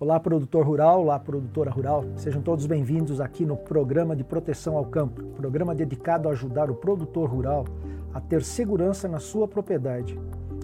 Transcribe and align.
Olá, 0.00 0.18
produtor 0.18 0.64
rural, 0.64 1.02
olá, 1.02 1.18
produtora 1.18 1.70
rural. 1.70 2.06
Sejam 2.16 2.40
todos 2.40 2.64
bem-vindos 2.64 3.20
aqui 3.20 3.44
no 3.44 3.54
programa 3.54 4.16
de 4.16 4.24
proteção 4.24 4.78
ao 4.78 4.86
campo, 4.86 5.22
programa 5.36 5.74
dedicado 5.74 6.26
a 6.26 6.32
ajudar 6.32 6.70
o 6.70 6.74
produtor 6.74 7.28
rural 7.28 7.66
a 8.14 8.18
ter 8.18 8.42
segurança 8.42 9.06
na 9.06 9.18
sua 9.18 9.46
propriedade 9.46 10.18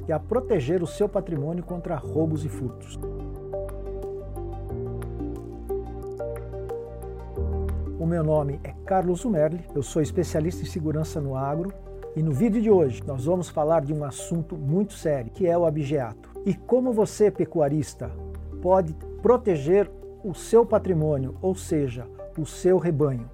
e 0.08 0.12
a 0.12 0.18
proteger 0.18 0.82
o 0.82 0.86
seu 0.86 1.06
patrimônio 1.06 1.62
contra 1.62 1.96
roubos 1.96 2.46
e 2.46 2.48
furtos. 2.48 2.98
O 8.00 8.06
meu 8.06 8.24
nome 8.24 8.58
é 8.64 8.72
Carlos 8.86 9.22
Umerli, 9.26 9.66
eu 9.74 9.82
sou 9.82 10.00
especialista 10.00 10.62
em 10.62 10.66
segurança 10.66 11.20
no 11.20 11.36
agro 11.36 11.70
e 12.16 12.22
no 12.22 12.32
vídeo 12.32 12.62
de 12.62 12.70
hoje 12.70 13.02
nós 13.06 13.26
vamos 13.26 13.50
falar 13.50 13.84
de 13.84 13.92
um 13.92 14.02
assunto 14.02 14.56
muito 14.56 14.94
sério, 14.94 15.30
que 15.30 15.46
é 15.46 15.58
o 15.58 15.66
abigeato. 15.66 16.30
E 16.46 16.54
como 16.54 16.90
você, 16.90 17.30
pecuarista, 17.30 18.10
pode 18.66 18.92
proteger 19.22 19.88
o 20.24 20.34
seu 20.34 20.66
patrimônio, 20.66 21.36
ou 21.40 21.54
seja, 21.54 22.04
o 22.36 22.44
seu 22.44 22.78
rebanho. 22.78 23.30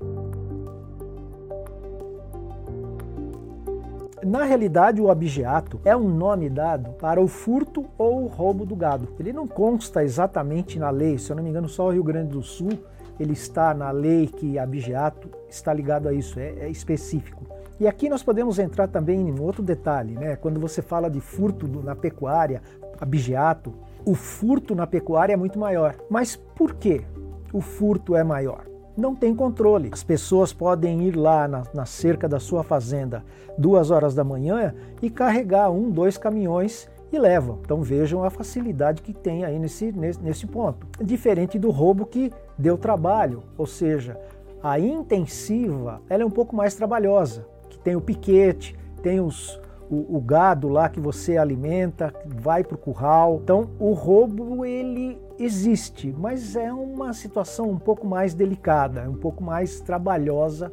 Na 4.22 4.44
realidade, 4.44 5.00
o 5.00 5.10
abigeato 5.10 5.80
é 5.86 5.96
um 5.96 6.06
nome 6.06 6.50
dado 6.50 6.90
para 7.00 7.18
o 7.18 7.26
furto 7.26 7.86
ou 7.96 8.24
o 8.24 8.26
roubo 8.26 8.66
do 8.66 8.76
gado. 8.76 9.08
Ele 9.18 9.32
não 9.32 9.48
consta 9.48 10.04
exatamente 10.04 10.78
na 10.78 10.90
lei, 10.90 11.16
se 11.16 11.32
eu 11.32 11.36
não 11.36 11.42
me 11.42 11.48
engano, 11.48 11.66
só 11.66 11.86
o 11.86 11.90
Rio 11.90 12.04
Grande 12.04 12.32
do 12.32 12.42
Sul 12.42 12.78
ele 13.18 13.32
está 13.32 13.72
na 13.72 13.90
lei 13.90 14.26
que 14.26 14.58
abigeato 14.58 15.30
está 15.48 15.72
ligado 15.72 16.08
a 16.08 16.12
isso, 16.12 16.38
é, 16.38 16.50
é 16.60 16.68
específico. 16.68 17.42
E 17.82 17.88
aqui 17.88 18.08
nós 18.08 18.22
podemos 18.22 18.60
entrar 18.60 18.86
também 18.86 19.28
em 19.28 19.40
outro 19.40 19.60
detalhe, 19.60 20.14
né? 20.14 20.36
Quando 20.36 20.60
você 20.60 20.80
fala 20.80 21.10
de 21.10 21.20
furto 21.20 21.66
na 21.82 21.96
pecuária, 21.96 22.62
abigeato, 23.00 23.74
o 24.04 24.14
furto 24.14 24.72
na 24.72 24.86
pecuária 24.86 25.32
é 25.32 25.36
muito 25.36 25.58
maior. 25.58 25.96
Mas 26.08 26.36
por 26.36 26.76
que 26.76 27.04
o 27.52 27.60
furto 27.60 28.14
é 28.14 28.22
maior? 28.22 28.66
Não 28.96 29.16
tem 29.16 29.34
controle. 29.34 29.90
As 29.92 30.04
pessoas 30.04 30.52
podem 30.52 31.02
ir 31.02 31.16
lá 31.16 31.48
na, 31.48 31.64
na 31.74 31.84
cerca 31.84 32.28
da 32.28 32.38
sua 32.38 32.62
fazenda 32.62 33.24
duas 33.58 33.90
horas 33.90 34.14
da 34.14 34.22
manhã 34.22 34.72
e 35.02 35.10
carregar 35.10 35.68
um, 35.68 35.90
dois 35.90 36.16
caminhões 36.16 36.88
e 37.12 37.18
levam. 37.18 37.58
Então 37.64 37.82
vejam 37.82 38.22
a 38.22 38.30
facilidade 38.30 39.02
que 39.02 39.12
tem 39.12 39.44
aí 39.44 39.58
nesse, 39.58 39.90
nesse, 39.90 40.22
nesse 40.22 40.46
ponto. 40.46 40.86
Diferente 41.02 41.58
do 41.58 41.72
roubo 41.72 42.06
que 42.06 42.30
deu 42.56 42.78
trabalho, 42.78 43.42
ou 43.58 43.66
seja, 43.66 44.16
a 44.62 44.78
intensiva 44.78 46.00
ela 46.08 46.22
é 46.22 46.26
um 46.26 46.30
pouco 46.30 46.54
mais 46.54 46.76
trabalhosa, 46.76 47.44
tem 47.82 47.96
o 47.96 48.00
piquete, 48.00 48.76
tem 49.02 49.20
os, 49.20 49.60
o, 49.90 50.16
o 50.16 50.20
gado 50.20 50.68
lá 50.68 50.88
que 50.88 51.00
você 51.00 51.36
alimenta, 51.36 52.14
vai 52.26 52.64
para 52.64 52.74
o 52.74 52.78
curral. 52.78 53.40
Então, 53.42 53.70
o 53.78 53.92
roubo 53.92 54.64
ele 54.64 55.18
existe, 55.38 56.14
mas 56.16 56.56
é 56.56 56.72
uma 56.72 57.12
situação 57.12 57.70
um 57.70 57.78
pouco 57.78 58.06
mais 58.06 58.34
delicada, 58.34 59.08
um 59.08 59.16
pouco 59.16 59.42
mais 59.42 59.80
trabalhosa 59.80 60.72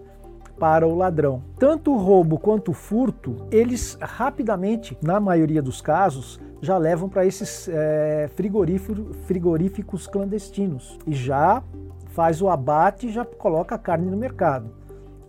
para 0.60 0.86
o 0.86 0.96
ladrão. 0.96 1.42
Tanto 1.58 1.94
o 1.94 1.98
roubo 1.98 2.38
quanto 2.38 2.72
o 2.72 2.74
furto, 2.74 3.48
eles 3.50 3.98
rapidamente, 4.02 4.98
na 5.02 5.20
maioria 5.20 5.62
dos 5.62 5.82
casos, 5.82 6.40
já 6.62 6.78
levam 6.78 7.08
para 7.08 7.26
esses 7.26 7.70
é, 7.70 8.30
frigoríficos 9.26 10.06
clandestinos 10.06 11.00
e 11.08 11.14
já 11.14 11.64
faz 12.10 12.42
o 12.42 12.50
abate 12.50 13.08
e 13.08 13.12
já 13.12 13.24
coloca 13.24 13.76
a 13.76 13.78
carne 13.78 14.12
no 14.12 14.18
mercado. 14.18 14.70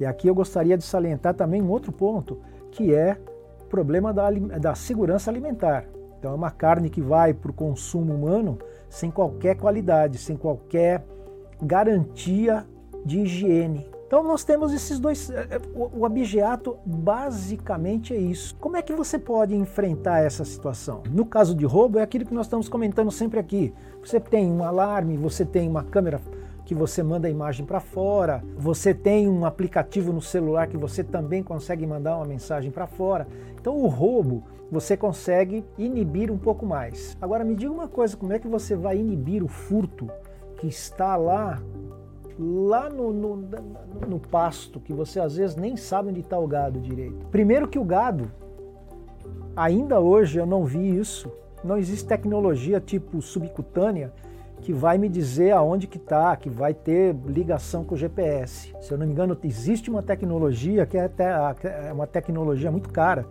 E 0.00 0.06
aqui 0.06 0.26
eu 0.26 0.34
gostaria 0.34 0.78
de 0.78 0.82
salientar 0.84 1.34
também 1.34 1.60
um 1.60 1.68
outro 1.68 1.92
ponto, 1.92 2.38
que 2.72 2.94
é 2.94 3.18
problema 3.68 4.12
da, 4.12 4.30
da 4.30 4.74
segurança 4.74 5.30
alimentar. 5.30 5.84
Então, 6.18 6.32
é 6.32 6.34
uma 6.34 6.50
carne 6.50 6.90
que 6.90 7.02
vai 7.02 7.32
para 7.34 7.50
o 7.50 7.54
consumo 7.54 8.14
humano 8.14 8.58
sem 8.88 9.10
qualquer 9.10 9.56
qualidade, 9.56 10.18
sem 10.18 10.36
qualquer 10.36 11.04
garantia 11.62 12.66
de 13.04 13.20
higiene. 13.20 13.88
Então, 14.06 14.24
nós 14.24 14.42
temos 14.42 14.72
esses 14.72 14.98
dois. 14.98 15.30
É, 15.30 15.42
é, 15.42 15.60
o 15.72 16.04
abigeato 16.04 16.76
basicamente 16.84 18.12
é 18.12 18.18
isso. 18.18 18.56
Como 18.56 18.76
é 18.76 18.82
que 18.82 18.92
você 18.92 19.18
pode 19.18 19.54
enfrentar 19.54 20.20
essa 20.20 20.44
situação? 20.44 21.02
No 21.10 21.24
caso 21.24 21.54
de 21.54 21.64
roubo, 21.64 21.98
é 21.98 22.02
aquilo 22.02 22.26
que 22.26 22.34
nós 22.34 22.46
estamos 22.46 22.68
comentando 22.68 23.10
sempre 23.10 23.38
aqui. 23.38 23.72
Você 24.04 24.18
tem 24.18 24.50
um 24.50 24.64
alarme, 24.64 25.16
você 25.16 25.44
tem 25.44 25.68
uma 25.68 25.84
câmera 25.84 26.20
que 26.70 26.74
você 26.76 27.02
manda 27.02 27.26
a 27.26 27.30
imagem 27.30 27.66
para 27.66 27.80
fora, 27.80 28.44
você 28.56 28.94
tem 28.94 29.28
um 29.28 29.44
aplicativo 29.44 30.12
no 30.12 30.22
celular 30.22 30.68
que 30.68 30.76
você 30.76 31.02
também 31.02 31.42
consegue 31.42 31.84
mandar 31.84 32.16
uma 32.16 32.24
mensagem 32.24 32.70
para 32.70 32.86
fora. 32.86 33.26
Então 33.60 33.76
o 33.76 33.88
roubo 33.88 34.44
você 34.70 34.96
consegue 34.96 35.64
inibir 35.76 36.30
um 36.30 36.38
pouco 36.38 36.64
mais. 36.64 37.18
Agora 37.20 37.42
me 37.42 37.56
diga 37.56 37.72
uma 37.72 37.88
coisa, 37.88 38.16
como 38.16 38.32
é 38.32 38.38
que 38.38 38.46
você 38.46 38.76
vai 38.76 38.98
inibir 38.98 39.42
o 39.42 39.48
furto 39.48 40.08
que 40.58 40.68
está 40.68 41.16
lá 41.16 41.60
lá 42.38 42.88
no, 42.88 43.12
no, 43.12 43.36
no, 44.06 44.20
pasto, 44.20 44.78
que 44.78 44.92
você 44.92 45.18
às 45.18 45.34
vezes 45.34 45.56
nem 45.56 45.76
sabe 45.76 46.10
onde 46.10 46.20
está 46.20 46.38
o 46.38 46.46
gado 46.46 46.78
direito. 46.78 47.26
Primeiro 47.32 47.66
que 47.66 47.80
o 47.80 47.84
gado, 47.84 48.30
ainda 49.56 49.98
hoje 49.98 50.38
eu 50.38 50.46
não 50.46 50.64
vi 50.64 50.96
isso, 50.96 51.32
não 51.64 51.76
existe 51.76 52.06
tecnologia 52.06 52.80
tipo 52.80 53.20
subcutânea 53.20 54.12
que 54.60 54.72
vai 54.72 54.98
me 54.98 55.08
dizer 55.08 55.52
aonde 55.52 55.86
que 55.86 55.96
está, 55.96 56.36
que 56.36 56.50
vai 56.50 56.74
ter 56.74 57.14
ligação 57.26 57.84
com 57.84 57.94
o 57.94 57.98
GPS. 57.98 58.74
Se 58.80 58.92
eu 58.92 58.98
não 58.98 59.06
me 59.06 59.12
engano, 59.12 59.36
existe 59.42 59.90
uma 59.90 60.02
tecnologia 60.02 60.86
que 60.86 60.96
é, 60.96 61.04
até, 61.04 61.92
uma 61.92 62.06
tecnologia 62.06 62.70
muito 62.70 62.90
cara, 62.90 63.26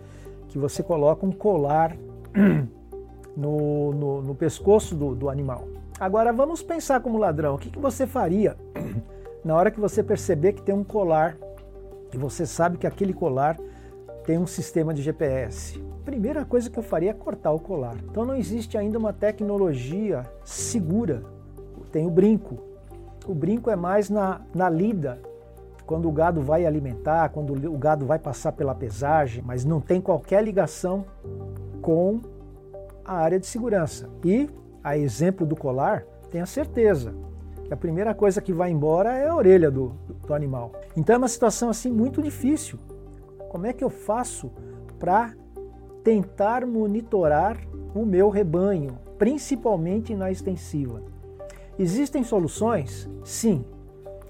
que 0.48 0.58
você 0.58 0.82
coloca 0.82 1.26
um 1.26 1.32
colar 1.32 1.96
no, 3.38 3.94
no, 3.94 4.22
no 4.22 4.36
pescoço 4.36 4.96
do, 4.96 5.16
do, 5.16 5.30
animal. 5.30 5.68
Agora 6.00 6.34
vamos 6.34 6.64
pensar 6.64 7.00
como 7.02 7.18
ladrão. 7.18 7.56
O 7.56 7.58
que, 7.58 7.70
que 7.70 7.80
você 7.80 8.08
faria 8.08 8.58
na 9.46 9.56
hora 9.56 9.70
que 9.70 9.80
você 9.80 10.04
perceber 10.04 10.54
que 10.54 10.62
tem 10.62 10.74
um 10.74 10.84
colar 10.84 11.38
e 12.12 12.18
você 12.18 12.46
sabe 12.46 12.78
que 12.78 12.88
aquele 12.88 13.14
colar 13.14 13.58
tem 14.26 14.38
um 14.38 14.48
sistema 14.48 14.94
de 14.94 15.02
GPS? 15.02 15.89
Primeira 16.10 16.44
coisa 16.44 16.72
que 16.72 16.80
eu 16.80 16.82
faria 16.82 17.12
é 17.12 17.14
cortar 17.14 17.52
o 17.52 17.60
colar. 17.60 17.96
Então 18.10 18.26
não 18.26 18.36
existe 18.36 18.76
ainda 18.76 18.98
uma 18.98 19.14
tecnologia 19.14 20.26
segura. 20.44 21.22
Tem 21.92 22.08
o 22.08 22.10
brinco. 22.10 22.58
O 23.28 23.36
brinco 23.36 23.70
é 23.70 23.76
mais 23.76 24.10
na, 24.10 24.42
na 24.56 24.68
lida, 24.68 25.22
quando 25.86 26.10
o 26.10 26.12
gado 26.12 26.42
vai 26.42 26.66
alimentar, 26.66 27.30
quando 27.30 27.54
o 27.54 27.78
gado 27.78 28.08
vai 28.08 28.18
passar 28.18 28.54
pela 28.54 28.74
pesagem, 28.74 29.44
mas 29.46 29.64
não 29.64 29.80
tem 29.80 30.02
qualquer 30.02 30.44
ligação 30.44 31.06
com 31.80 32.22
a 33.06 33.14
área 33.14 33.40
de 33.40 33.46
segurança. 33.46 34.10
E, 34.26 34.50
a 34.84 34.98
exemplo 34.98 35.46
do 35.46 35.56
colar, 35.56 36.04
tenha 36.32 36.48
certeza 36.48 37.14
que 37.66 37.74
a 37.74 37.78
primeira 37.78 38.16
coisa 38.16 38.42
que 38.42 38.52
vai 38.52 38.72
embora 38.72 39.14
é 39.14 39.28
a 39.28 39.36
orelha 39.36 39.70
do, 39.70 39.94
do 40.26 40.34
animal. 40.34 40.72
Então 40.98 41.14
é 41.14 41.18
uma 41.20 41.28
situação 41.28 41.70
assim 41.70 41.92
muito 41.92 42.20
difícil. 42.20 42.80
Como 43.48 43.68
é 43.68 43.74
que 43.74 43.84
eu 43.84 43.92
faço 43.92 44.52
para 44.98 45.34
tentar 46.04 46.66
monitorar 46.66 47.58
o 47.94 48.06
meu 48.06 48.30
rebanho, 48.30 48.98
principalmente 49.18 50.16
na 50.16 50.32
extensiva. 50.32 51.02
Existem 51.78 52.24
soluções? 52.24 53.10
Sim. 53.24 53.64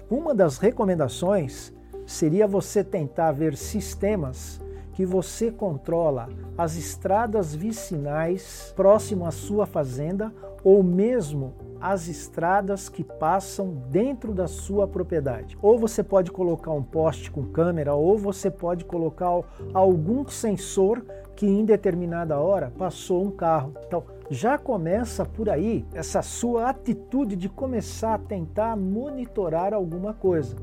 Uma 0.08 0.34
das 0.34 0.58
recomendações 0.58 1.72
seria 2.06 2.46
você 2.46 2.82
tentar 2.82 3.32
ver 3.32 3.56
sistemas 3.56 4.60
que 4.92 5.06
você 5.06 5.50
controla 5.50 6.28
as 6.58 6.76
estradas 6.76 7.54
vicinais 7.54 8.72
próximo 8.76 9.24
à 9.24 9.30
sua 9.30 9.64
fazenda 9.64 10.32
ou 10.62 10.82
mesmo 10.82 11.54
as 11.80 12.06
estradas 12.08 12.88
que 12.88 13.02
passam 13.02 13.72
dentro 13.90 14.34
da 14.34 14.46
sua 14.46 14.86
propriedade. 14.86 15.56
Ou 15.62 15.78
você 15.78 16.02
pode 16.02 16.30
colocar 16.30 16.72
um 16.72 16.82
poste 16.82 17.30
com 17.30 17.44
câmera, 17.44 17.94
ou 17.94 18.18
você 18.18 18.50
pode 18.50 18.84
colocar 18.84 19.40
algum 19.72 20.28
sensor 20.28 21.02
que 21.36 21.46
em 21.46 21.64
determinada 21.64 22.38
hora 22.38 22.72
passou 22.76 23.24
um 23.24 23.30
carro. 23.30 23.72
Então, 23.86 24.04
já 24.30 24.56
começa 24.56 25.24
por 25.24 25.48
aí 25.48 25.84
essa 25.92 26.22
sua 26.22 26.70
atitude 26.70 27.34
de 27.34 27.48
começar 27.48 28.14
a 28.14 28.18
tentar 28.18 28.76
monitorar 28.76 29.74
alguma 29.74 30.14
coisa. 30.14 30.54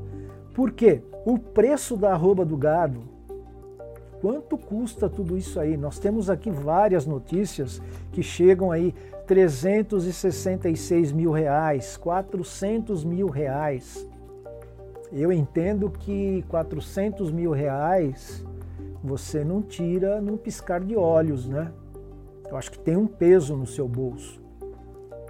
Por 0.54 0.72
quê? 0.72 1.02
O 1.26 1.38
preço 1.38 1.96
da 1.96 2.12
arroba 2.12 2.44
do 2.44 2.56
gado, 2.56 3.00
quanto 4.20 4.56
custa 4.56 5.08
tudo 5.08 5.36
isso 5.36 5.60
aí? 5.60 5.76
Nós 5.76 5.98
temos 5.98 6.30
aqui 6.30 6.50
várias 6.50 7.06
notícias 7.06 7.82
que 8.10 8.22
chegam 8.22 8.72
aí 8.72 8.94
366 9.26 11.12
mil 11.12 11.30
reais, 11.30 11.96
400 11.98 13.04
mil 13.04 13.28
reais. 13.28 14.08
Eu 15.12 15.30
entendo 15.30 15.90
que 15.90 16.42
400 16.48 17.30
mil 17.30 17.50
reais 17.50 18.44
você 19.02 19.44
não 19.44 19.62
tira 19.62 20.20
num 20.20 20.36
piscar 20.36 20.80
de 20.80 20.96
olhos, 20.96 21.48
né? 21.48 21.72
Eu 22.48 22.56
acho 22.56 22.70
que 22.70 22.78
tem 22.78 22.96
um 22.96 23.06
peso 23.06 23.56
no 23.56 23.66
seu 23.66 23.86
bolso. 23.86 24.40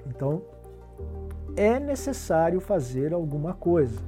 Então, 0.07 0.43
é 1.57 1.79
necessário 1.79 2.61
fazer 2.61 3.13
alguma 3.13 3.53
coisa. 3.53 4.01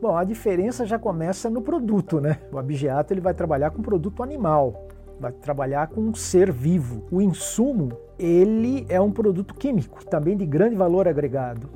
Bom, 0.00 0.16
a 0.16 0.22
diferença 0.22 0.86
já 0.86 0.98
começa 0.98 1.50
no 1.50 1.60
produto, 1.60 2.20
né? 2.20 2.38
O 2.52 2.58
abigeato 2.58 3.12
ele 3.12 3.20
vai 3.20 3.34
trabalhar 3.34 3.70
com 3.70 3.82
produto 3.82 4.22
animal. 4.22 4.86
vai 5.20 5.32
trabalhar 5.32 5.88
com 5.88 6.00
um 6.00 6.14
ser 6.14 6.52
vivo. 6.52 7.04
O 7.10 7.20
insumo, 7.20 7.90
ele 8.16 8.86
é 8.88 9.00
um 9.00 9.10
produto 9.10 9.52
químico, 9.52 10.06
também 10.06 10.36
de 10.36 10.46
grande 10.46 10.76
valor 10.76 11.08
agregado. 11.08 11.68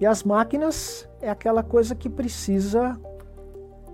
E 0.00 0.06
as 0.06 0.24
máquinas 0.24 1.08
é 1.22 1.30
aquela 1.30 1.62
coisa 1.62 1.94
que 1.94 2.10
precisa 2.10 3.00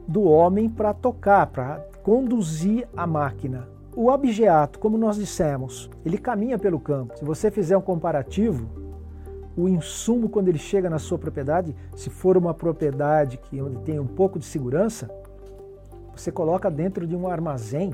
do 0.08 0.22
homem 0.22 0.69
para 0.69 0.94
tocar, 0.94 1.46
para 1.48 1.86
conduzir 2.02 2.88
a 2.96 3.06
máquina. 3.06 3.69
O 3.94 4.08
objeto, 4.10 4.78
como 4.78 4.96
nós 4.96 5.16
dissemos, 5.16 5.90
ele 6.04 6.16
caminha 6.16 6.58
pelo 6.58 6.80
campo. 6.80 7.16
Se 7.19 7.25
você 7.25 7.50
fizer 7.50 7.76
um 7.76 7.82
comparativo, 7.82 8.66
o 9.54 9.69
insumo, 9.69 10.28
quando 10.28 10.48
ele 10.48 10.58
chega 10.58 10.88
na 10.88 10.98
sua 10.98 11.19
propriedade, 11.19 11.76
se 11.94 12.08
for 12.08 12.36
uma 12.36 12.54
propriedade 12.54 13.36
que 13.36 13.60
onde 13.60 13.78
tem 13.82 13.98
um 13.98 14.06
pouco 14.06 14.38
de 14.38 14.46
segurança, 14.46 15.10
você 16.16 16.32
coloca 16.32 16.70
dentro 16.70 17.06
de 17.06 17.14
um 17.14 17.28
armazém, 17.28 17.92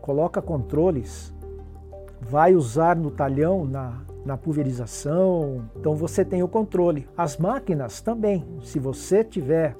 coloca 0.00 0.40
controles, 0.40 1.34
vai 2.20 2.54
usar 2.54 2.94
no 2.94 3.10
talhão, 3.10 3.64
na, 3.64 4.02
na 4.28 4.36
pulverização, 4.36 5.64
então 5.74 5.96
você 5.96 6.22
tem 6.22 6.42
o 6.42 6.48
controle. 6.48 7.08
As 7.16 7.38
máquinas 7.38 8.02
também, 8.02 8.44
se 8.62 8.78
você 8.78 9.24
tiver 9.24 9.74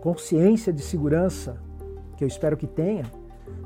consciência 0.00 0.72
de 0.72 0.80
segurança, 0.80 1.58
que 2.16 2.24
eu 2.24 2.28
espero 2.28 2.56
que 2.56 2.66
tenha, 2.66 3.04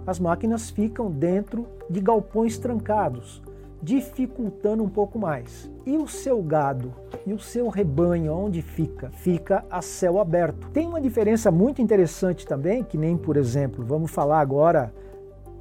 as 0.05 0.19
máquinas 0.19 0.71
ficam 0.71 1.09
dentro 1.09 1.69
de 1.89 2.01
galpões 2.01 2.59
trancados, 2.59 3.41
dificultando 3.81 4.83
um 4.83 4.89
pouco 4.89 5.21
mais. 5.21 5.71
E 5.87 5.97
o 5.97 6.09
seu 6.09 6.43
gado 6.43 6.93
e 7.25 7.33
o 7.33 7.39
seu 7.39 7.69
rebanho, 7.69 8.35
onde 8.35 8.61
fica? 8.61 9.11
Fica 9.13 9.65
a 9.71 9.81
céu 9.81 10.19
aberto. 10.19 10.69
Tem 10.71 10.85
uma 10.85 11.01
diferença 11.01 11.49
muito 11.49 11.81
interessante 11.81 12.45
também, 12.45 12.83
que 12.83 12.99
nem, 12.99 13.17
por 13.17 13.37
exemplo, 13.37 13.85
vamos 13.85 14.11
falar 14.11 14.41
agora, 14.41 14.93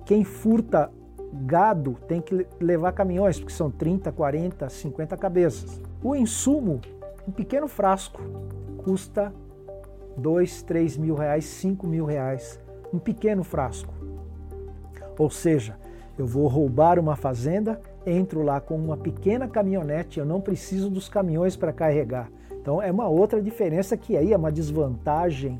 quem 0.03 0.23
furta 0.23 0.89
gado 1.45 1.97
tem 2.07 2.21
que 2.21 2.45
levar 2.59 2.91
caminhões, 2.91 3.39
porque 3.39 3.53
são 3.53 3.71
30, 3.71 4.11
40, 4.11 4.69
50 4.69 5.17
cabeças. 5.17 5.81
O 6.03 6.15
insumo, 6.15 6.79
um 7.27 7.31
pequeno 7.31 7.67
frasco, 7.67 8.21
custa 8.83 9.33
2, 10.17 10.61
3 10.63 10.97
mil 10.97 11.15
reais, 11.15 11.45
5 11.45 11.87
mil 11.87 12.05
reais, 12.05 12.59
um 12.93 12.99
pequeno 12.99 13.43
frasco. 13.43 13.93
Ou 15.17 15.29
seja, 15.29 15.75
eu 16.17 16.27
vou 16.27 16.47
roubar 16.47 16.99
uma 16.99 17.15
fazenda, 17.15 17.81
entro 18.05 18.43
lá 18.43 18.59
com 18.59 18.75
uma 18.75 18.97
pequena 18.97 19.47
caminhonete, 19.47 20.19
eu 20.19 20.25
não 20.25 20.41
preciso 20.41 20.89
dos 20.89 21.09
caminhões 21.09 21.55
para 21.55 21.73
carregar. 21.73 22.29
Então 22.51 22.81
é 22.81 22.91
uma 22.91 23.07
outra 23.07 23.41
diferença 23.41 23.97
que 23.97 24.15
aí 24.15 24.31
é 24.31 24.37
uma 24.37 24.51
desvantagem 24.51 25.59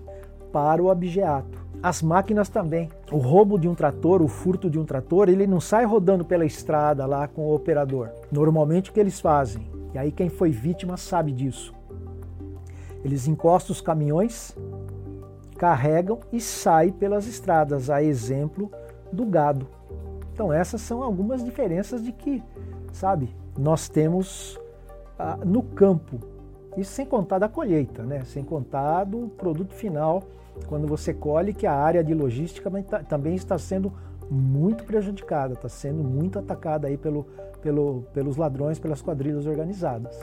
para 0.52 0.82
o 0.82 0.92
abigeato. 0.92 1.63
As 1.84 2.02
máquinas 2.02 2.48
também. 2.48 2.90
O 3.12 3.18
roubo 3.18 3.60
de 3.60 3.68
um 3.68 3.76
trator, 3.76 4.22
o 4.22 4.28
furto 4.30 4.70
de 4.70 4.80
um 4.80 4.86
trator, 4.86 5.28
ele 5.28 5.46
não 5.46 5.60
sai 5.60 5.84
rodando 5.84 6.24
pela 6.24 6.46
estrada 6.46 7.06
lá 7.06 7.28
com 7.28 7.42
o 7.42 7.54
operador. 7.54 8.10
Normalmente 8.32 8.90
o 8.90 8.94
que 8.94 9.02
eles 9.02 9.20
fazem, 9.20 9.70
e 9.94 9.98
aí 9.98 10.10
quem 10.10 10.30
foi 10.30 10.50
vítima 10.50 10.96
sabe 10.96 11.34
disso. 11.34 11.74
Eles 13.04 13.28
encostam 13.28 13.74
os 13.74 13.82
caminhões, 13.82 14.56
carregam 15.58 16.22
e 16.32 16.40
saem 16.40 16.94
pelas 16.94 17.28
estradas, 17.28 17.90
a 17.90 18.02
exemplo 18.02 18.72
do 19.12 19.26
gado. 19.26 19.68
Então 20.34 20.54
essas 20.54 20.80
são 20.80 21.04
algumas 21.04 21.44
diferenças 21.44 22.02
de 22.02 22.14
que, 22.14 22.42
sabe, 22.94 23.36
nós 23.60 23.90
temos 23.90 24.58
ah, 25.20 25.38
no 25.46 25.62
campo. 25.62 26.18
Isso 26.78 26.92
sem 26.92 27.06
contar 27.06 27.40
da 27.40 27.48
colheita, 27.48 28.04
né? 28.04 28.24
sem 28.26 28.44
contar 28.44 29.04
do 29.04 29.30
produto 29.38 29.74
final, 29.74 30.24
quando 30.68 30.88
você 30.88 31.14
colhe 31.14 31.54
que 31.54 31.68
a 31.68 31.74
área 31.74 32.04
de 32.04 32.14
logística 32.14 32.72
também 33.08 33.36
está 33.36 33.58
sendo 33.58 33.92
muito 34.30 34.84
prejudicada, 34.84 35.54
está 35.54 35.70
sendo 35.70 36.04
muito 36.04 36.40
atacada 36.40 36.88
aí 36.88 36.98
pelo, 36.98 37.26
pelo, 37.62 38.04
pelos 38.14 38.38
ladrões, 38.38 38.80
pelas 38.80 39.02
quadrilhas 39.02 39.46
organizadas. 39.46 40.20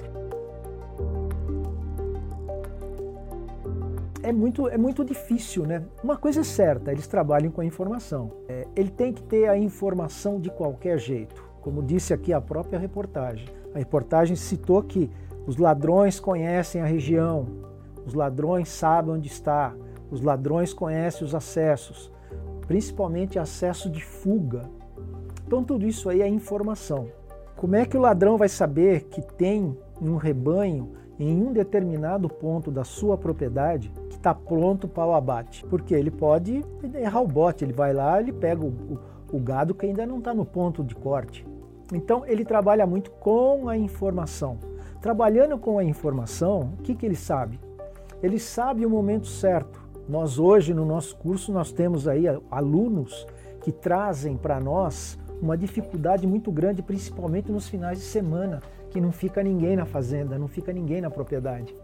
é 4.23 4.33
muito, 4.33 4.69
é 4.69 4.79
muito 4.79 5.05
difícil, 5.05 5.67
né? 5.67 5.83
Uma 6.03 6.17
coisa 6.17 6.41
é 6.41 6.45
certa, 6.45 6.93
eles 6.93 7.07
trabalham 7.07 7.51
com 7.51 7.61
a 7.61 7.65
informação. 7.65 8.31
É, 8.49 8.67
ele 8.77 8.91
tem 8.91 9.13
que 9.13 9.23
ter 9.23 9.49
a 9.49 9.59
informação 9.59 10.41
de 10.41 10.51
qualquer 10.51 10.99
jeito. 10.99 11.45
Como 11.61 11.83
disse 11.83 12.15
aqui 12.15 12.33
a 12.33 12.41
própria 12.41 12.79
reportagem. 12.79 13.49
A 13.75 13.79
reportagem 13.79 14.37
citou 14.37 14.83
que 14.83 15.11
os 15.51 15.57
ladrões 15.57 16.21
conhecem 16.21 16.81
a 16.81 16.85
região, 16.85 17.45
os 18.07 18.15
ladrões 18.15 18.69
sabem 18.69 19.15
onde 19.15 19.27
está, 19.27 19.75
os 20.09 20.21
ladrões 20.21 20.73
conhecem 20.73 21.27
os 21.27 21.35
acessos, 21.35 22.09
principalmente 22.69 23.37
acesso 23.37 23.91
de 23.91 24.01
fuga. 24.01 24.63
Então 25.45 25.65
tudo 25.65 25.85
isso 25.89 26.09
aí 26.09 26.23
é 26.23 26.29
informação. 26.29 27.09
Como 27.57 27.75
é 27.75 27.85
que 27.85 27.97
o 27.97 28.01
ladrão 28.01 28.37
vai 28.37 28.49
saber 28.49 29.07
que 29.07 29.21
tem 29.21 29.77
um 30.01 30.15
rebanho 30.15 30.93
em 31.19 31.43
um 31.43 31.53
determinado 31.53 32.29
ponto 32.29 32.71
da 32.71 32.85
sua 32.85 33.19
propriedade 33.19 33.93
está 34.09 34.33
pronto 34.33 34.87
para 34.87 35.07
o 35.07 35.15
abate. 35.15 35.65
Porque 35.65 35.95
ele 35.95 36.13
pode 36.13 36.65
errar 36.95 37.23
o 37.23 37.27
bote, 37.27 37.65
ele 37.65 37.73
vai 37.73 37.93
lá, 37.93 38.21
ele 38.21 38.33
pega 38.33 38.65
o, 38.65 38.69
o, 38.69 38.99
o 39.33 39.41
gado 39.41 39.75
que 39.75 39.85
ainda 39.85 40.07
não 40.07 40.19
está 40.19 40.33
no 40.33 40.45
ponto 40.45 40.85
de 40.85 40.95
corte. 40.95 41.45
Então 41.93 42.25
ele 42.25 42.45
trabalha 42.45 42.87
muito 42.87 43.11
com 43.11 43.69
a 43.69 43.77
informação. 43.77 44.70
Trabalhando 45.01 45.57
com 45.57 45.79
a 45.79 45.85
informação, 45.85 46.75
o 46.79 46.83
que, 46.83 46.95
que 46.95 47.07
ele 47.07 47.17
sabe? 47.17 47.59
Ele 48.23 48.39
sabe 48.39 48.85
o 48.85 48.91
momento 48.91 49.27
certo. 49.27 49.81
Nós 50.07 50.39
hoje 50.39 50.75
no 50.75 50.85
nosso 50.85 51.17
curso 51.17 51.51
nós 51.53 51.73
temos 51.73 52.07
aí 52.07 52.25
alunos 52.51 53.27
que 53.63 53.73
trazem 53.73 54.37
para 54.37 54.61
nós 54.61 55.19
uma 55.41 55.57
dificuldade 55.57 56.27
muito 56.27 56.53
grande, 56.53 56.83
principalmente 56.83 57.51
nos 57.51 57.67
finais 57.67 57.99
de 57.99 58.05
semana, 58.05 58.61
que 58.91 59.01
não 59.01 59.11
fica 59.11 59.43
ninguém 59.43 59.75
na 59.75 59.87
fazenda, 59.87 60.39
não 60.39 60.49
fica 60.49 60.71
ninguém 60.71 61.01
na 61.01 61.11
propriedade. 61.11 61.75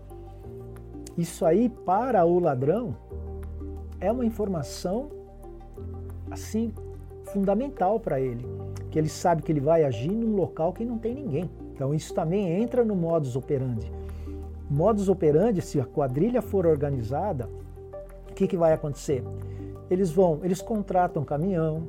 Isso 1.17 1.47
aí, 1.47 1.71
para 1.71 2.23
o 2.27 2.39
ladrão, 2.39 2.95
é 3.99 4.13
uma 4.13 4.27
informação 4.27 5.09
assim 6.31 6.75
fundamental 7.25 7.99
para 7.99 8.21
ele, 8.21 8.47
que 8.91 8.99
ele 8.99 9.09
sabe 9.09 9.43
que 9.43 9.53
ele 9.53 9.61
vai 9.61 9.85
agir 9.85 10.11
num 10.11 10.37
local 10.37 10.73
que 10.73 10.85
não 10.85 10.99
tem 10.99 11.15
ninguém. 11.15 11.51
Então 11.75 11.95
isso 11.95 12.15
também 12.15 12.61
entra 12.61 12.85
no 12.85 12.95
modus 12.95 13.37
operandi. 13.37 13.91
Modus 14.71 15.09
operandi, 15.09 15.63
se 15.63 15.81
a 15.81 15.85
quadrilha 15.85 16.43
for 16.43 16.67
organizada, 16.67 17.49
o 18.31 18.35
que, 18.35 18.47
que 18.47 18.57
vai 18.57 18.73
acontecer? 18.73 19.23
Eles 19.91 20.11
vão, 20.11 20.41
eles 20.43 20.61
contratam 20.61 21.25
caminhão, 21.25 21.87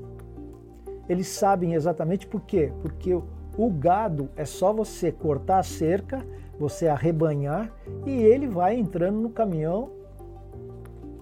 eles 1.09 1.27
sabem 1.27 1.73
exatamente 1.73 2.27
por 2.27 2.41
quê? 2.41 2.71
Porque 2.81 3.13
o 3.13 3.69
gado 3.71 4.29
é 4.35 4.45
só 4.45 4.71
você 4.71 5.11
cortar 5.11 5.59
a 5.59 5.63
cerca 5.63 6.23
você 6.59 6.87
arrebanhar 6.87 7.71
e 8.05 8.11
ele 8.11 8.47
vai 8.47 8.75
entrando 8.75 9.19
no 9.19 9.29
caminhão 9.29 9.91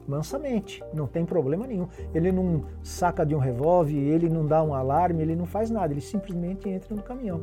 mansamente, 0.07 0.83
não 0.93 1.07
tem 1.07 1.25
problema 1.25 1.65
nenhum. 1.65 1.88
Ele 2.13 2.31
não 2.31 2.63
saca 2.83 3.25
de 3.25 3.35
um 3.35 3.39
revólver, 3.39 3.97
ele 3.97 4.29
não 4.29 4.45
dá 4.45 4.62
um 4.63 4.74
alarme, 4.74 5.21
ele 5.21 5.35
não 5.35 5.45
faz 5.45 5.69
nada, 5.69 5.93
ele 5.93 6.01
simplesmente 6.01 6.69
entra 6.69 6.95
no 6.95 7.01
caminhão. 7.01 7.41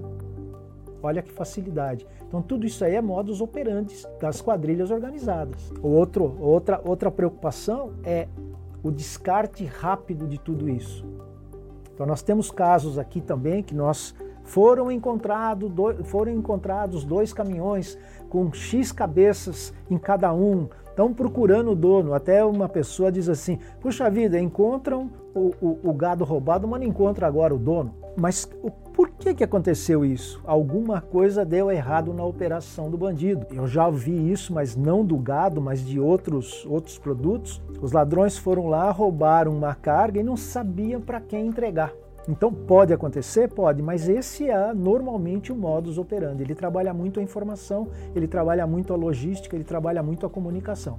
Olha 1.03 1.21
que 1.21 1.33
facilidade. 1.33 2.07
Então 2.27 2.41
tudo 2.41 2.65
isso 2.65 2.85
aí 2.85 2.95
é 2.95 3.03
modus 3.03 3.41
operandi 3.41 3.95
das 4.21 4.41
quadrilhas 4.41 4.91
organizadas. 4.91 5.73
Outro, 5.83 6.37
outra, 6.41 6.81
outra 6.85 7.11
preocupação 7.11 7.93
é 8.05 8.29
o 8.83 8.91
descarte 8.91 9.65
rápido 9.65 10.29
de 10.29 10.39
tudo 10.39 10.69
isso. 10.69 11.05
Então 11.93 12.07
nós 12.07 12.23
temos 12.23 12.51
casos 12.51 12.99
aqui 12.99 13.21
também 13.21 13.63
que 13.63 13.75
nós 13.75 14.15
foram, 14.45 14.91
encontrado, 14.91 15.73
foram 16.05 16.33
encontrados 16.33 17.05
dois 17.05 17.33
caminhões 17.33 17.99
com 18.29 18.53
X 18.53 18.93
cabeças 18.93 19.73
em 19.91 19.99
cada 19.99 20.33
um. 20.33 20.69
Estão 20.93 21.13
procurando 21.13 21.71
o 21.71 21.75
dono. 21.75 22.13
Até 22.13 22.45
uma 22.45 22.69
pessoa 22.69 23.11
diz 23.11 23.27
assim: 23.27 23.59
Puxa 23.81 24.11
vida, 24.11 24.39
encontram 24.39 25.11
o, 25.35 25.51
o, 25.59 25.79
o 25.85 25.95
gado 25.95 26.23
roubado, 26.23 26.69
mas 26.69 26.81
não 26.81 26.87
encontram 26.87 27.27
agora 27.27 27.55
o 27.55 27.59
dono. 27.59 27.95
Mas 28.15 28.47
o, 28.63 28.71
por 28.71 29.09
que, 29.09 29.33
que 29.33 29.43
aconteceu 29.43 30.05
isso? 30.05 30.39
Alguma 30.45 31.01
coisa 31.01 31.47
deu 31.47 31.71
errado 31.71 32.13
na 32.13 32.23
operação 32.23 32.91
do 32.91 32.99
bandido. 32.99 33.47
Eu 33.51 33.67
já 33.67 33.89
vi 33.89 34.31
isso, 34.31 34.53
mas 34.53 34.77
não 34.77 35.03
do 35.03 35.17
gado, 35.17 35.63
mas 35.63 35.81
de 35.81 35.99
outros, 35.99 36.67
outros 36.67 36.99
produtos. 36.99 37.63
Os 37.81 37.93
ladrões 37.93 38.37
foram 38.37 38.69
lá, 38.69 38.91
roubaram 38.91 39.57
uma 39.57 39.75
carga 39.75 40.21
e 40.21 40.23
não 40.23 40.37
sabiam 40.37 41.01
para 41.01 41.23
quem 41.23 41.47
entregar. 41.47 41.91
Então 42.29 42.53
pode 42.53 42.93
acontecer? 42.93 43.49
Pode, 43.49 43.83
mas 43.83 44.09
esse 44.09 44.49
é 44.49 44.73
normalmente 44.73 45.53
o 45.53 45.57
modus 45.57 45.99
operandi. 45.99 46.43
Ele 46.43 46.55
trabalha 46.55 46.95
muito 46.95 47.19
a 47.19 47.23
informação, 47.23 47.89
ele 48.15 48.29
trabalha 48.29 48.67
muito 48.67 48.93
a 48.93 48.97
logística, 48.97 49.57
ele 49.57 49.65
trabalha 49.65 50.03
muito 50.03 50.25
a 50.25 50.31
comunicação. 50.31 50.99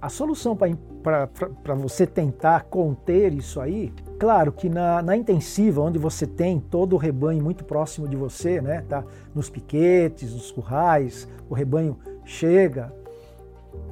A 0.00 0.08
solução 0.08 0.56
para 0.56 1.74
você 1.74 2.06
tentar 2.06 2.64
conter 2.64 3.32
isso 3.32 3.60
aí, 3.60 3.92
claro 4.18 4.52
que 4.52 4.68
na, 4.68 5.02
na, 5.02 5.16
intensiva, 5.16 5.80
onde 5.80 5.98
você 5.98 6.24
tem 6.24 6.60
todo 6.60 6.92
o 6.92 6.96
rebanho 6.96 7.42
muito 7.42 7.64
próximo 7.64 8.06
de 8.06 8.14
você, 8.14 8.60
né, 8.60 8.84
tá? 8.88 9.04
nos 9.34 9.50
piquetes, 9.50 10.32
nos 10.32 10.52
currais, 10.52 11.26
o 11.50 11.54
rebanho 11.54 11.98
chega, 12.24 12.92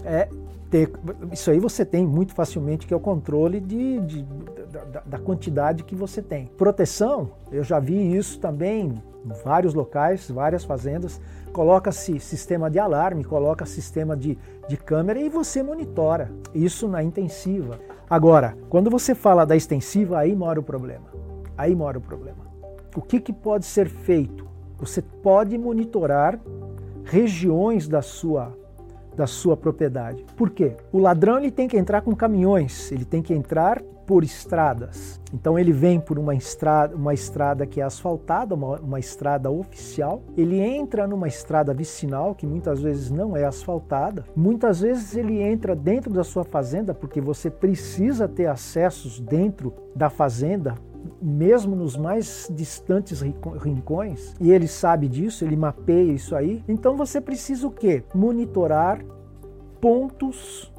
é 0.05 0.28
ter, 0.70 0.90
isso 1.32 1.50
aí 1.50 1.58
você 1.58 1.85
tem 1.85 2.06
muito 2.06 2.35
facilmente, 2.35 2.87
que 2.87 2.92
é 2.92 2.96
o 2.96 3.00
controle 3.00 3.61
de, 3.61 4.00
de 4.00 4.23
da, 4.92 5.02
da, 5.04 5.18
quantidade 5.18 5.85
que 5.85 5.94
você 5.94 6.20
tem. 6.20 6.46
Proteção, 6.46 7.30
eu 7.50 7.62
já 7.62 7.78
vi 7.78 8.16
isso 8.16 8.38
também 8.40 9.02
em 9.25 9.44
vários 9.44 9.75
locais, 9.75 10.30
várias 10.30 10.64
fazendas. 10.64 11.20
Coloca-se 11.52 12.18
sistema 12.20 12.70
de 12.70 12.78
alarme, 12.78 13.25
coloca 13.25 13.64
sistema 13.64 14.16
de, 14.16 14.38
de 14.68 14.76
câmera 14.76 15.18
e 15.18 15.28
você 15.28 15.62
monitora. 15.62 16.30
Isso 16.54 16.88
na 16.88 17.02
intensiva. 17.02 17.78
Agora, 18.08 18.56
quando 18.68 18.90
você 18.90 19.14
fala 19.14 19.44
da 19.44 19.56
extensiva, 19.56 20.18
aí 20.18 20.35
mora 20.35 20.61
o 20.61 20.62
problema. 20.62 21.06
Aí 21.56 21.75
mora 21.75 21.99
o 21.99 22.02
problema. 22.02 22.46
O 22.94 23.00
que, 23.00 23.20
que 23.20 23.32
pode 23.32 23.64
ser 23.64 23.88
feito? 23.88 24.46
Você 24.78 25.00
pode 25.00 25.56
monitorar 25.56 26.38
regiões 27.04 27.88
da 27.88 28.02
sua 28.02 28.52
da 29.16 29.26
sua 29.26 29.56
propriedade. 29.56 30.25
Por 30.37 30.50
quê? 30.50 30.76
O 30.92 30.99
ladrão 30.99 31.38
ele 31.38 31.50
tem 31.50 31.66
que 31.66 31.76
entrar 31.76 32.02
com 32.02 32.14
caminhões, 32.14 32.92
ele 32.92 33.04
tem 33.04 33.23
que 33.23 33.32
entrar 33.32 33.82
por 34.06 34.23
estradas. 34.23 35.20
Então 35.35 35.58
ele 35.58 35.73
vem 35.73 35.99
por 35.99 36.18
uma 36.18 36.35
estrada, 36.35 36.94
uma 36.94 37.12
estrada 37.12 37.66
que 37.66 37.80
é 37.80 37.85
asfaltada, 37.85 38.54
uma, 38.54 38.78
uma, 38.78 39.00
estrada 39.00 39.50
oficial. 39.50 40.23
Ele 40.37 40.61
entra 40.61 41.06
numa 41.06 41.26
estrada 41.26 41.75
vicinal 41.75 42.35
que 42.35 42.46
muitas 42.46 42.80
vezes 42.80 43.11
não 43.11 43.37
é 43.37 43.44
asfaltada. 43.44 44.25
Muitas 44.37 44.80
vezes 44.80 45.16
ele 45.16 45.42
entra 45.42 45.75
dentro 45.75 46.12
da 46.12 46.23
sua 46.23 46.44
fazenda 46.44 46.94
porque 46.94 47.20
você 47.20 47.50
precisa 47.50 48.28
ter 48.28 48.46
acessos 48.46 49.18
dentro 49.18 49.75
da 49.94 50.08
fazenda 50.08 50.75
mesmo 51.21 51.75
nos 51.75 51.97
mais 51.97 52.50
distantes 52.55 53.21
rincões, 53.21 54.35
e 54.41 54.53
ele 54.53 54.69
sabe 54.69 55.09
disso, 55.09 55.45
ele 55.45 55.57
mapeia 55.57 56.12
isso 56.12 56.35
aí. 56.35 56.62
Então 56.69 56.97
você 56.97 57.21
precisa 57.21 57.67
o 57.67 57.71
quê? 57.71 58.03
Monitorar 58.15 59.05
pontos 59.81 60.73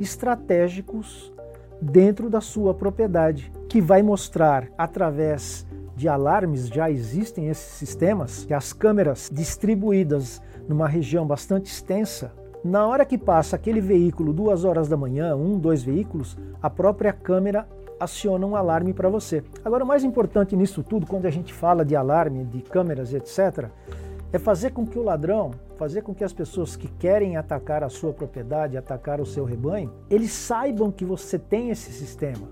estratégicos 0.00 1.32
dentro 1.80 2.30
da 2.30 2.40
sua 2.40 2.74
propriedade, 2.74 3.52
que 3.68 3.80
vai 3.80 4.02
mostrar 4.02 4.68
através 4.78 5.66
de 5.96 6.08
alarmes, 6.08 6.68
já 6.68 6.90
existem 6.90 7.48
esses 7.48 7.72
sistemas, 7.74 8.44
que 8.44 8.54
as 8.54 8.72
câmeras 8.72 9.30
distribuídas 9.32 10.42
numa 10.68 10.88
região 10.88 11.26
bastante 11.26 11.70
extensa, 11.70 12.32
na 12.64 12.86
hora 12.86 13.04
que 13.04 13.18
passa 13.18 13.56
aquele 13.56 13.80
veículo 13.80 14.32
duas 14.32 14.64
horas 14.64 14.88
da 14.88 14.96
manhã, 14.96 15.36
um, 15.36 15.58
dois 15.58 15.82
veículos, 15.82 16.36
a 16.62 16.70
própria 16.70 17.12
câmera 17.12 17.68
aciona 17.98 18.46
um 18.46 18.56
alarme 18.56 18.92
para 18.92 19.08
você. 19.08 19.42
Agora, 19.64 19.84
o 19.84 19.86
mais 19.86 20.04
importante 20.04 20.56
nisso 20.56 20.82
tudo, 20.82 21.06
quando 21.06 21.26
a 21.26 21.30
gente 21.30 21.52
fala 21.52 21.84
de 21.84 21.94
alarme, 21.96 22.44
de 22.44 22.62
câmeras, 22.62 23.12
etc., 23.12 23.68
é 24.32 24.38
fazer 24.38 24.70
com 24.70 24.84
que 24.84 24.98
o 24.98 25.02
ladrão, 25.02 25.52
fazer 25.76 26.02
com 26.02 26.12
que 26.12 26.24
as 26.24 26.32
pessoas 26.32 26.74
que 26.74 26.88
querem 26.88 27.36
atacar 27.36 27.84
a 27.84 27.88
sua 27.88 28.12
propriedade, 28.12 28.76
atacar 28.76 29.20
o 29.20 29.26
seu 29.26 29.44
rebanho, 29.44 29.92
eles 30.10 30.32
saibam 30.32 30.90
que 30.90 31.04
você 31.04 31.38
tem 31.38 31.70
esse 31.70 31.92
sistema. 31.92 32.48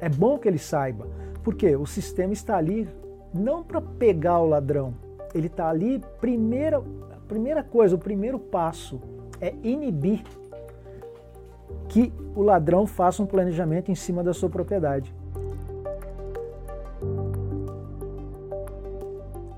É 0.00 0.08
bom 0.08 0.38
que 0.38 0.46
ele 0.46 0.58
saiba, 0.58 1.06
porque 1.42 1.74
o 1.74 1.86
sistema 1.86 2.34
está 2.34 2.58
ali 2.58 2.86
não 3.32 3.62
para 3.62 3.80
pegar 3.80 4.40
o 4.40 4.48
ladrão, 4.48 4.94
ele 5.34 5.46
está 5.46 5.68
ali, 5.68 6.00
primeira, 6.20 6.82
primeira 7.26 7.64
coisa, 7.64 7.96
o 7.96 7.98
primeiro 7.98 8.38
passo 8.38 9.00
é 9.40 9.54
inibir 9.62 10.22
que 11.88 12.12
o 12.34 12.42
ladrão 12.42 12.86
faça 12.86 13.22
um 13.22 13.26
planejamento 13.26 13.90
em 13.90 13.94
cima 13.94 14.22
da 14.22 14.32
sua 14.32 14.48
propriedade. 14.48 15.14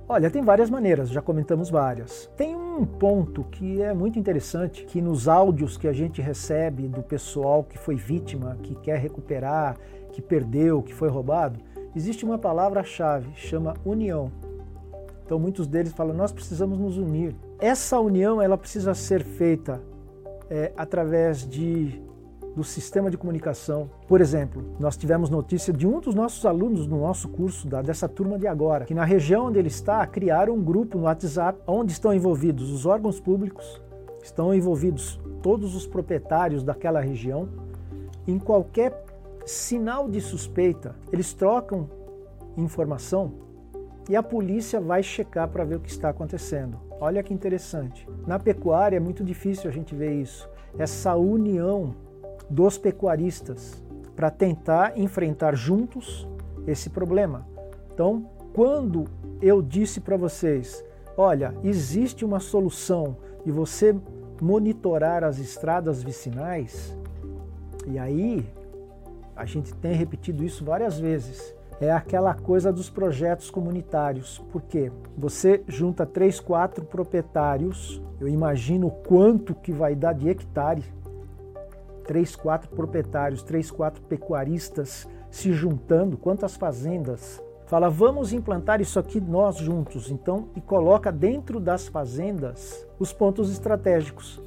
Olha, 0.08 0.30
tem 0.30 0.42
várias 0.42 0.70
maneiras, 0.70 1.10
já 1.10 1.20
comentamos 1.20 1.68
várias. 1.68 2.30
Tem 2.36 2.54
um 2.54 2.84
ponto 2.84 3.42
que 3.44 3.82
é 3.82 3.92
muito 3.92 4.18
interessante, 4.18 4.84
que 4.84 5.00
nos 5.00 5.26
áudios 5.26 5.76
que 5.76 5.88
a 5.88 5.92
gente 5.92 6.22
recebe 6.22 6.86
do 6.86 7.02
pessoal 7.02 7.64
que 7.64 7.76
foi 7.76 7.96
vítima, 7.96 8.56
que 8.62 8.74
quer 8.76 8.98
recuperar, 8.98 9.76
que 10.12 10.22
perdeu, 10.22 10.80
que 10.82 10.94
foi 10.94 11.08
roubado, 11.08 11.58
existe 11.94 12.24
uma 12.24 12.38
palavra-chave, 12.38 13.30
chama 13.34 13.74
união. 13.84 14.30
Então 15.24 15.40
muitos 15.40 15.66
deles 15.66 15.92
falam, 15.92 16.14
nós 16.14 16.30
precisamos 16.30 16.78
nos 16.78 16.98
unir. 16.98 17.34
Essa 17.58 17.98
união 17.98 18.40
ela 18.40 18.56
precisa 18.56 18.94
ser 18.94 19.24
feita 19.24 19.80
é, 20.50 20.72
através 20.76 21.48
de 21.48 22.00
do 22.56 22.64
sistema 22.64 23.10
de 23.10 23.18
comunicação. 23.18 23.90
Por 24.08 24.18
exemplo, 24.18 24.64
nós 24.80 24.96
tivemos 24.96 25.28
notícia 25.28 25.74
de 25.74 25.86
um 25.86 26.00
dos 26.00 26.14
nossos 26.14 26.46
alunos 26.46 26.86
no 26.86 27.00
nosso 27.00 27.28
curso, 27.28 27.68
da, 27.68 27.82
dessa 27.82 28.08
turma 28.08 28.38
de 28.38 28.46
agora, 28.46 28.86
que 28.86 28.94
na 28.94 29.04
região 29.04 29.48
onde 29.48 29.58
ele 29.58 29.68
está, 29.68 30.04
criaram 30.06 30.54
um 30.54 30.64
grupo 30.64 30.96
no 30.96 31.04
WhatsApp 31.04 31.60
onde 31.66 31.92
estão 31.92 32.14
envolvidos 32.14 32.72
os 32.72 32.86
órgãos 32.86 33.20
públicos, 33.20 33.82
estão 34.22 34.54
envolvidos 34.54 35.20
todos 35.42 35.76
os 35.76 35.86
proprietários 35.86 36.64
daquela 36.64 36.98
região. 36.98 37.46
Em 38.26 38.38
qualquer 38.38 39.04
sinal 39.44 40.08
de 40.08 40.22
suspeita, 40.22 40.96
eles 41.12 41.34
trocam 41.34 41.86
informação 42.56 43.34
e 44.08 44.16
a 44.16 44.22
polícia 44.22 44.80
vai 44.80 45.02
checar 45.02 45.46
para 45.48 45.64
ver 45.64 45.76
o 45.76 45.80
que 45.80 45.90
está 45.90 46.08
acontecendo. 46.08 46.85
Olha 47.00 47.22
que 47.22 47.34
interessante. 47.34 48.08
Na 48.26 48.38
pecuária 48.38 48.96
é 48.96 49.00
muito 49.00 49.22
difícil 49.22 49.68
a 49.68 49.72
gente 49.72 49.94
ver 49.94 50.14
isso. 50.14 50.48
Essa 50.78 51.14
união 51.14 51.94
dos 52.48 52.78
pecuaristas 52.78 53.82
para 54.14 54.30
tentar 54.30 54.98
enfrentar 54.98 55.54
juntos 55.54 56.26
esse 56.66 56.90
problema. 56.90 57.46
Então, 57.92 58.30
quando 58.54 59.04
eu 59.42 59.60
disse 59.60 60.00
para 60.00 60.16
vocês, 60.16 60.84
olha, 61.16 61.54
existe 61.62 62.24
uma 62.24 62.40
solução 62.40 63.16
e 63.44 63.50
você 63.50 63.94
monitorar 64.40 65.24
as 65.24 65.38
estradas 65.38 66.02
vicinais, 66.02 66.96
e 67.86 67.98
aí 67.98 68.46
a 69.34 69.44
gente 69.44 69.74
tem 69.74 69.92
repetido 69.92 70.44
isso 70.44 70.64
várias 70.64 70.98
vezes. 70.98 71.55
É 71.80 71.92
aquela 71.92 72.34
coisa 72.34 72.72
dos 72.72 72.88
projetos 72.88 73.50
comunitários, 73.50 74.42
porque 74.50 74.90
você 75.16 75.62
junta 75.68 76.06
três, 76.06 76.40
quatro 76.40 76.84
proprietários, 76.84 78.02
eu 78.18 78.28
imagino 78.28 78.90
quanto 78.90 79.54
que 79.54 79.72
vai 79.72 79.94
dar 79.94 80.14
de 80.14 80.28
hectare 80.28 80.82
três, 82.06 82.36
quatro 82.36 82.70
proprietários, 82.70 83.42
três, 83.42 83.70
quatro 83.70 84.00
pecuaristas 84.02 85.08
se 85.30 85.52
juntando, 85.52 86.16
quantas 86.16 86.56
fazendas. 86.56 87.42
Fala, 87.66 87.90
vamos 87.90 88.32
implantar 88.32 88.80
isso 88.80 88.98
aqui 88.98 89.20
nós 89.20 89.56
juntos, 89.56 90.08
então, 90.08 90.48
e 90.54 90.60
coloca 90.60 91.10
dentro 91.10 91.58
das 91.58 91.88
fazendas 91.88 92.86
os 92.98 93.12
pontos 93.12 93.50
estratégicos. 93.50 94.40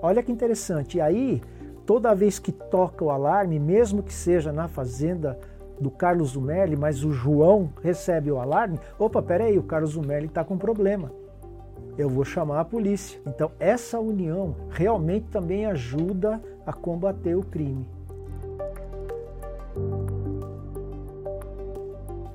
Olha 0.00 0.22
que 0.22 0.32
interessante. 0.32 0.96
E 0.96 1.00
aí, 1.00 1.42
toda 1.84 2.14
vez 2.14 2.38
que 2.38 2.50
toca 2.50 3.04
o 3.04 3.10
alarme, 3.10 3.58
mesmo 3.58 4.02
que 4.02 4.12
seja 4.12 4.50
na 4.50 4.68
fazenda 4.68 5.38
do 5.80 5.90
Carlos 5.90 6.30
Zumelli, 6.30 6.76
mas 6.76 7.04
o 7.04 7.12
João 7.12 7.70
recebe 7.82 8.30
o 8.30 8.38
alarme, 8.38 8.78
opa, 8.98 9.22
peraí, 9.22 9.58
o 9.58 9.62
Carlos 9.62 9.92
Zumelli 9.92 10.26
está 10.26 10.44
com 10.44 10.56
problema. 10.56 11.10
Eu 11.98 12.08
vou 12.08 12.24
chamar 12.24 12.60
a 12.60 12.64
polícia. 12.64 13.20
Então, 13.26 13.50
essa 13.60 14.00
união 14.00 14.54
realmente 14.70 15.26
também 15.26 15.66
ajuda 15.66 16.40
a 16.64 16.72
combater 16.72 17.34
o 17.34 17.42
crime. 17.42 17.86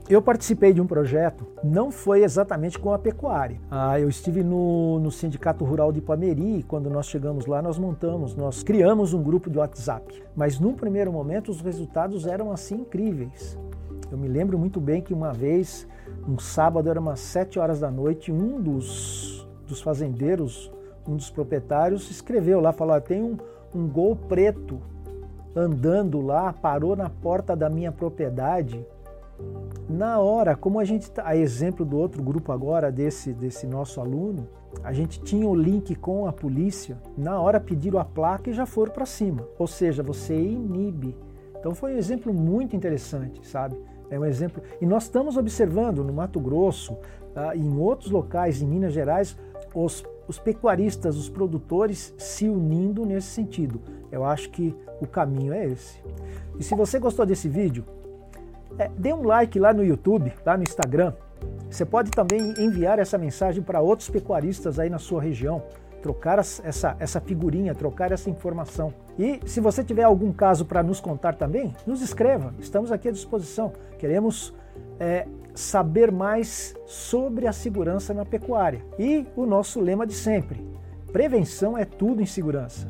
Eu 0.10 0.22
participei 0.22 0.72
de 0.72 0.80
um 0.80 0.88
projeto, 0.88 1.46
não 1.62 1.92
foi 1.92 2.24
exatamente 2.24 2.80
com 2.80 2.94
a 2.94 2.98
pecuária. 2.98 3.60
Ah, 3.70 4.00
eu 4.00 4.08
estive 4.08 4.42
no, 4.42 5.00
no 5.00 5.12
Sindicato 5.12 5.66
Rural 5.66 5.92
de 5.92 6.00
Pameri, 6.00 6.64
quando 6.64 6.90
nós 6.90 7.08
chegamos 7.08 7.46
lá, 7.46 7.62
nós 7.62 7.78
montamos, 7.78 8.34
nós 8.34 8.64
criamos 8.64 9.14
um 9.14 9.22
grupo 9.22 9.50
de 9.50 9.58
WhatsApp. 9.58 10.24
Mas 10.34 10.62
num 10.62 10.74
primeiro 10.74 11.12
momento 11.12 11.52
os 11.52 11.60
resultados 11.60 12.26
eram 12.26 12.54
assim 12.54 12.76
incríveis. 12.76 13.60
Eu 14.10 14.18
me 14.18 14.30
lembro 14.30 14.58
muito 14.58 14.80
bem 14.80 15.02
que 15.02 15.14
uma 15.14 15.34
vez, 15.34 15.86
um 16.26 16.40
sábado, 16.40 16.90
era 16.90 17.02
umas 17.02 17.20
sete 17.20 17.60
horas 17.60 17.82
da 17.82 17.92
noite, 17.92 18.32
um 18.32 18.62
dos, 18.62 19.46
dos 19.68 19.82
fazendeiros, 19.82 20.72
um 21.06 21.18
dos 21.18 21.30
proprietários, 21.30 22.10
escreveu 22.10 22.62
lá, 22.62 22.72
falou, 22.72 23.00
tem 23.02 23.22
um, 23.22 23.36
um 23.76 23.86
gol 23.86 24.16
preto 24.16 24.80
andando 25.54 26.22
lá, 26.22 26.54
parou 26.54 26.96
na 26.96 27.10
porta 27.10 27.58
da 27.58 27.70
minha 27.70 27.92
propriedade. 27.92 28.86
Na 29.90 30.20
hora, 30.20 30.56
como 30.56 30.80
a 30.80 30.84
gente 30.84 31.10
tá, 31.10 31.24
a 31.26 31.36
exemplo 31.36 31.86
do 31.86 31.98
outro 31.98 32.22
grupo 32.22 32.52
agora 32.52 32.92
desse 32.92 33.34
desse 33.34 33.66
nosso 33.66 34.02
aluno, 34.02 34.48
a 34.84 34.92
gente 34.92 35.22
tinha 35.22 35.48
o 35.48 35.56
link 35.56 35.96
com 35.96 36.28
a 36.28 36.34
polícia, 36.34 36.98
na 37.18 37.40
hora 37.40 37.60
pediram 37.60 38.00
a 38.00 38.06
placa 38.06 38.50
e 38.50 38.54
já 38.54 38.66
foram 38.66 38.92
para 38.92 39.06
cima. 39.06 39.48
Ou 39.58 39.68
seja, 39.68 40.04
você 40.04 40.36
inibe. 40.36 41.16
Então 41.60 41.74
foi 41.74 41.94
um 41.94 41.98
exemplo 41.98 42.34
muito 42.34 42.76
interessante, 42.76 43.46
sabe? 43.48 43.78
É 44.10 44.20
um 44.20 44.26
exemplo. 44.26 44.62
E 44.82 44.86
nós 44.86 45.04
estamos 45.04 45.38
observando 45.38 46.04
no 46.04 46.14
Mato 46.14 46.40
Grosso, 46.40 46.98
ah, 47.36 47.56
em 47.56 47.78
outros 47.78 48.12
locais, 48.12 48.62
em 48.62 48.68
Minas 48.68 48.94
Gerais, 48.94 49.38
os 49.74 50.04
os 50.28 50.38
pecuaristas, 50.38 51.16
os 51.16 51.30
produtores 51.30 52.14
se 52.18 52.50
unindo 52.50 53.06
nesse 53.06 53.28
sentido. 53.28 53.82
Eu 54.12 54.26
acho 54.26 54.50
que 54.50 54.76
o 55.00 55.08
caminho 55.08 55.54
é 55.54 55.66
esse. 55.66 56.02
E 56.60 56.64
se 56.64 56.76
você 56.76 57.00
gostou 57.00 57.26
desse 57.26 57.48
vídeo, 57.48 57.86
é, 58.78 58.90
dê 58.98 59.14
um 59.14 59.24
like 59.24 59.60
lá 59.60 59.74
no 59.74 59.84
YouTube, 59.84 60.34
lá 60.46 60.58
no 60.58 60.64
Instagram. 60.64 61.14
Você 61.70 61.86
pode 61.86 62.12
também 62.12 62.54
enviar 62.58 63.00
essa 63.00 63.18
mensagem 63.18 63.62
para 63.62 63.82
outros 63.82 64.10
pecuaristas 64.10 64.80
aí 64.80 64.90
na 64.90 65.00
sua 65.00 65.22
região. 65.22 65.64
trocar 66.02 66.40
essa, 66.40 66.96
essa 67.00 67.20
figurinha, 67.20 67.76
trocar 67.76 68.12
essa 68.12 68.30
informação. 68.30 68.94
E 69.18 69.42
se 69.46 69.60
você 69.60 69.84
tiver 69.84 70.04
algum 70.04 70.32
caso 70.32 70.64
para 70.64 70.84
nos 70.84 71.02
contar 71.02 71.36
também, 71.36 71.76
nos 71.86 72.02
escreva, 72.02 72.54
estamos 72.60 72.92
aqui 72.92 73.10
à 73.10 73.12
disposição. 73.12 73.74
Queremos 73.98 74.54
é, 75.00 75.28
saber 75.54 76.12
mais 76.12 76.76
sobre 76.86 77.48
a 77.48 77.52
segurança 77.52 78.14
na 78.14 78.24
pecuária. 78.24 78.86
E 78.98 79.26
o 79.36 79.46
nosso 79.46 79.82
lema 79.82 80.06
de 80.06 80.14
sempre: 80.14 80.64
prevenção 81.12 81.78
é 81.78 81.84
tudo 81.84 82.22
em 82.22 82.26
segurança. 82.26 82.88